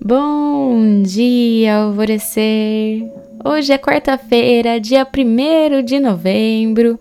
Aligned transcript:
Bom 0.00 1.02
dia, 1.02 1.78
alvorecer! 1.78 3.02
Hoje 3.44 3.72
é 3.72 3.78
quarta-feira, 3.78 4.78
dia 4.78 5.04
1 5.04 5.82
de 5.82 5.98
novembro. 5.98 7.00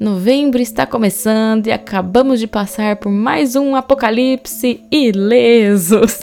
Novembro 0.00 0.58
está 0.58 0.86
começando 0.86 1.66
e 1.66 1.70
acabamos 1.70 2.40
de 2.40 2.46
passar 2.46 2.96
por 2.96 3.12
mais 3.12 3.56
um 3.56 3.76
apocalipse 3.76 4.80
ilesos. 4.90 6.22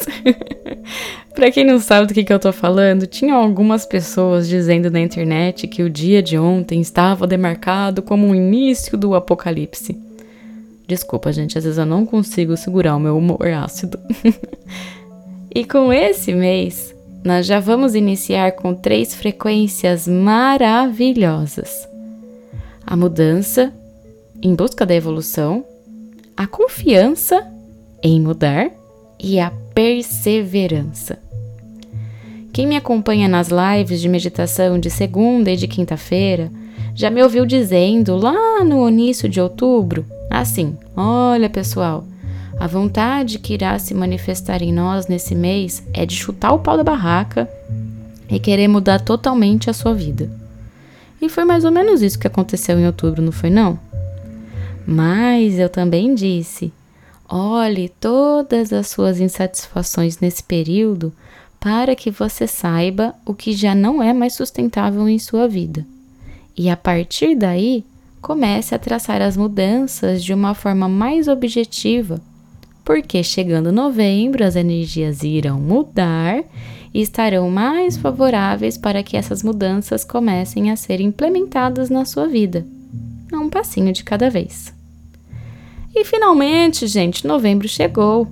Para 1.36 1.52
quem 1.52 1.64
não 1.64 1.80
sabe 1.80 2.08
do 2.08 2.16
que, 2.16 2.24
que 2.24 2.34
eu 2.34 2.40
tô 2.40 2.52
falando, 2.52 3.06
tinha 3.06 3.36
algumas 3.36 3.86
pessoas 3.86 4.50
dizendo 4.50 4.90
na 4.90 5.00
internet 5.00 5.68
que 5.68 5.84
o 5.84 5.90
dia 5.90 6.24
de 6.24 6.36
ontem 6.36 6.82
estava 6.82 7.28
demarcado 7.28 8.02
como 8.02 8.28
o 8.28 8.36
início 8.36 8.98
do 8.98 9.14
apocalipse. 9.14 9.96
Desculpa, 10.88 11.32
gente, 11.32 11.60
às 11.60 11.64
vezes 11.64 11.78
eu 11.78 11.86
não 11.86 12.08
consigo 12.08 12.58
segurar 12.58 12.96
o 12.96 13.00
meu 13.00 13.16
humor 13.16 13.48
ácido. 13.50 14.00
E 15.58 15.66
com 15.66 15.92
esse 15.92 16.36
mês, 16.36 16.96
nós 17.24 17.48
já 17.48 17.60
vamos 17.60 17.96
iniciar 17.96 18.52
com 18.52 18.76
três 18.76 19.16
frequências 19.16 20.08
maravilhosas: 20.08 21.90
a 22.86 22.96
mudança 22.96 23.74
em 24.40 24.54
busca 24.54 24.86
da 24.86 24.94
evolução, 24.94 25.66
a 26.38 26.46
confiança 26.46 27.44
em 28.04 28.22
mudar 28.22 28.70
e 29.20 29.40
a 29.40 29.52
perseverança. 29.74 31.18
Quem 32.54 32.68
me 32.68 32.76
acompanha 32.76 33.28
nas 33.28 33.50
lives 33.50 34.00
de 34.00 34.08
meditação 34.08 34.80
de 34.80 34.92
segunda 34.92 35.50
e 35.50 35.58
de 35.58 35.68
quinta-feira 35.68 36.52
já 36.94 37.10
me 37.10 37.24
ouviu 37.24 37.48
dizendo 37.48 38.16
lá 38.16 38.64
no 38.64 38.88
início 38.88 39.28
de 39.28 39.42
outubro, 39.42 40.06
assim: 40.30 40.78
olha 40.96 41.50
pessoal 41.50 42.06
a 42.60 42.66
vontade 42.66 43.38
que 43.38 43.54
irá 43.54 43.78
se 43.78 43.94
manifestar 43.94 44.64
em 44.64 44.74
nós 44.74 45.08
nesse 45.08 45.36
mês 45.36 45.84
é 45.94 46.06
de 46.06 46.16
chutar 46.16 46.54
o 46.54 46.60
pau 46.60 46.76
da 46.76 46.84
barraca 46.84 47.48
e 48.28 48.40
querer 48.40 48.68
mudar 48.68 49.00
totalmente 49.00 49.70
a 49.70 49.74
sua 49.74 49.94
vida. 49.94 50.30
E 51.22 51.30
foi 51.30 51.46
mais 51.46 51.64
ou 51.66 51.72
menos 51.72 52.02
isso 52.02 52.18
que 52.18 52.26
aconteceu 52.26 52.80
em 52.80 52.88
outubro, 52.88 53.22
não 53.22 53.32
foi 53.32 53.52
não? 53.52 53.80
Mas 54.88 55.60
eu 55.60 55.70
também 55.70 56.16
disse: 56.16 56.74
olhe 57.30 57.90
todas 57.90 58.74
as 58.74 58.88
suas 58.88 59.20
insatisfações 59.20 60.20
nesse 60.20 60.42
período 60.42 61.14
para 61.60 61.96
que 61.96 62.10
você 62.10 62.48
saiba 62.48 63.14
o 63.26 63.36
que 63.36 63.54
já 63.54 63.76
não 63.76 64.02
é 64.02 64.14
mais 64.14 64.34
sustentável 64.34 65.08
em 65.08 65.20
sua 65.20 65.48
vida. 65.48 65.86
E 66.56 66.70
a 66.72 66.78
partir 66.78 67.36
daí, 67.36 67.86
comece 68.20 68.74
a 68.74 68.80
traçar 68.80 69.22
as 69.22 69.38
mudanças 69.38 70.24
de 70.24 70.34
uma 70.34 70.56
forma 70.56 70.90
mais 70.90 71.28
objetiva 71.28 72.20
porque 72.88 73.22
chegando 73.22 73.70
novembro 73.70 74.46
as 74.46 74.56
energias 74.56 75.22
irão 75.22 75.60
mudar 75.60 76.42
e 76.94 77.02
estarão 77.02 77.50
mais 77.50 77.98
favoráveis 77.98 78.78
para 78.78 79.04
que 79.04 79.18
essas 79.18 79.44
mudanças 79.44 80.06
comecem 80.06 80.72
a 80.72 80.78
ser 80.78 81.02
implementadas 81.02 81.90
na 81.90 82.06
sua 82.06 82.30
vida, 82.30 82.66
a 83.30 83.40
um 83.40 83.50
passinho 83.50 83.92
de 83.92 84.06
cada 84.06 84.30
vez. 84.30 84.74
E 85.94 86.06
finalmente, 86.06 86.88
gente, 86.88 87.28
novembro 87.28 87.68
chegou. 87.68 88.26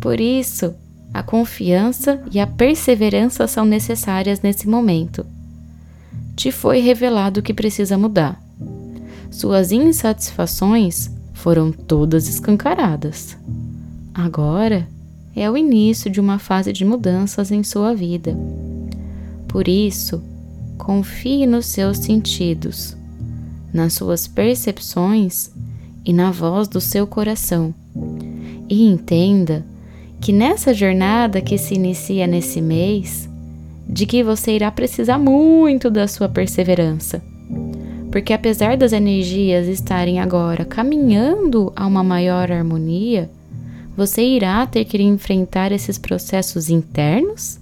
Por 0.00 0.20
isso, 0.20 0.72
a 1.12 1.24
confiança 1.24 2.22
e 2.30 2.38
a 2.38 2.46
perseverança 2.46 3.48
são 3.48 3.64
necessárias 3.64 4.40
nesse 4.42 4.68
momento. 4.68 5.26
Te 6.36 6.52
foi 6.52 6.78
revelado 6.78 7.40
o 7.40 7.42
que 7.42 7.52
precisa 7.52 7.98
mudar. 7.98 8.40
Suas 9.28 9.72
insatisfações 9.72 11.10
foram 11.34 11.72
todas 11.72 12.28
escancaradas. 12.28 13.36
Agora 14.14 14.86
é 15.34 15.50
o 15.50 15.56
início 15.56 16.10
de 16.10 16.20
uma 16.20 16.38
fase 16.38 16.72
de 16.72 16.84
mudanças 16.84 17.50
em 17.50 17.62
sua 17.62 17.94
vida. 17.94 18.36
Por 19.48 19.66
isso, 19.68 20.22
confie 20.76 21.46
nos 21.46 21.66
seus 21.66 21.98
sentidos, 21.98 22.96
nas 23.72 23.94
suas 23.94 24.26
percepções 24.26 25.50
e 26.04 26.12
na 26.12 26.30
voz 26.30 26.68
do 26.68 26.80
seu 26.80 27.06
coração. 27.06 27.74
E 28.68 28.84
entenda 28.84 29.64
que 30.20 30.32
nessa 30.32 30.74
jornada 30.74 31.40
que 31.40 31.56
se 31.56 31.74
inicia 31.74 32.26
nesse 32.26 32.60
mês, 32.60 33.28
de 33.88 34.06
que 34.06 34.22
você 34.22 34.52
irá 34.52 34.70
precisar 34.70 35.18
muito 35.18 35.90
da 35.90 36.06
sua 36.06 36.28
perseverança. 36.28 37.22
Porque 38.10 38.32
apesar 38.32 38.76
das 38.76 38.92
energias 38.92 39.66
estarem 39.66 40.20
agora 40.20 40.64
caminhando 40.64 41.72
a 41.74 41.86
uma 41.86 42.04
maior 42.04 42.52
harmonia, 42.52 43.30
você 43.96 44.22
irá 44.22 44.66
ter 44.66 44.84
que 44.84 45.00
enfrentar 45.02 45.72
esses 45.72 45.98
processos 45.98 46.70
internos 46.70 47.58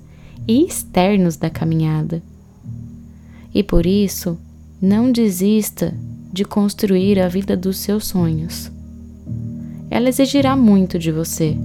e 0.46 0.64
externos 0.64 1.36
da 1.36 1.50
caminhada. 1.50 2.22
E 3.52 3.62
por 3.62 3.84
isso, 3.84 4.38
não 4.80 5.10
desista 5.10 5.94
de 6.32 6.44
construir 6.44 7.18
a 7.18 7.28
vida 7.28 7.56
dos 7.56 7.78
seus 7.78 8.06
sonhos. 8.06 8.70
Ela 9.90 10.08
exigirá 10.08 10.56
muito 10.56 10.98
de 10.98 11.10
você, 11.10 11.56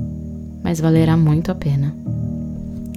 mas 0.64 0.80
valerá 0.80 1.16
muito 1.16 1.52
a 1.52 1.56
pena. 1.56 1.96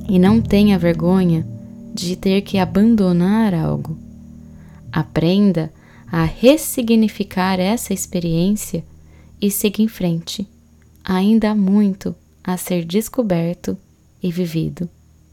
E 0.08 0.18
não 0.18 0.40
tenha 0.40 0.78
vergonha 0.78 1.46
de 1.94 2.16
ter 2.16 2.40
que 2.40 2.56
abandonar 2.56 3.52
algo. 3.52 3.98
Aprenda 4.90 5.70
a 6.10 6.24
ressignificar 6.24 7.60
essa 7.60 7.92
experiência 7.92 8.82
e 9.38 9.50
seguir 9.50 9.82
em 9.82 9.88
frente 9.88 10.48
ainda 11.08 11.52
há 11.52 11.54
muito 11.54 12.14
a 12.44 12.58
ser 12.58 12.84
descoberto 12.84 13.76
e 14.22 14.30
vivido, 14.30 14.88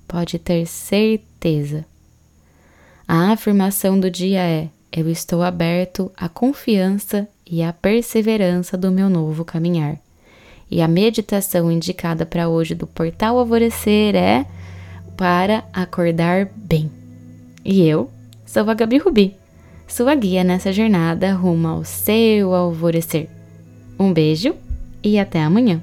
pode 0.07 0.39
ter 0.39 0.65
certeza. 0.65 1.85
A 3.05 3.33
afirmação 3.33 3.99
do 3.99 4.09
dia 4.09 4.39
é: 4.39 4.69
Eu 4.91 5.09
estou 5.09 5.43
aberto 5.43 6.09
à 6.15 6.29
confiança 6.29 7.27
e 7.45 7.61
à 7.61 7.73
perseverança 7.73 8.77
do 8.77 8.89
meu 8.89 9.09
novo 9.09 9.43
caminhar. 9.43 9.99
E 10.71 10.81
a 10.81 10.87
meditação 10.87 11.71
indicada 11.71 12.25
para 12.25 12.47
hoje 12.47 12.73
do 12.73 12.87
Portal 12.87 13.37
Alvorecer 13.37 14.15
é 14.15 14.45
para 15.15 15.63
acordar 15.71 16.49
bem. 16.55 16.89
E 17.63 17.83
eu 17.83 18.09
sou 18.45 18.67
a 18.69 18.73
Gabi 18.73 18.97
Rubi, 18.97 19.35
sua 19.87 20.15
guia 20.15 20.43
nessa 20.43 20.73
jornada 20.73 21.33
rumo 21.33 21.67
ao 21.67 21.83
seu 21.83 22.53
alvorecer. 22.53 23.29
Um 23.99 24.11
beijo 24.11 24.55
e 25.05 25.19
até 25.19 25.43
amanhã. 25.43 25.81